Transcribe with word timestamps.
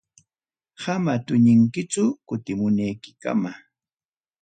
Amam 0.93 1.19
tuñinkichu, 1.25 2.03
kutimunaykama. 2.27 3.51